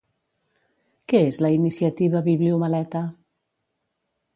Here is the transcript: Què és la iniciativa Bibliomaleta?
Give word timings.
Què 1.13 1.21
és 1.33 1.39
la 1.47 1.53
iniciativa 1.57 2.25
Bibliomaleta? 2.31 3.07